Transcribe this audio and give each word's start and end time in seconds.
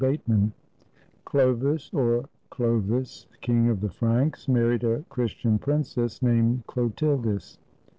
BATEMAN 0.03 0.51
[Chlovis 1.27 1.91
(or 1.93 2.25
Clovis), 2.49 3.27
King 3.39 3.69
of 3.69 3.81
the 3.81 3.91
Franks, 3.91 4.47
married 4.47 4.83
a 4.83 5.05
Chris 5.09 5.31
tian 5.35 5.59
princess 5.59 6.23
named 6.23 6.65
Chlotildis. 6.65 7.59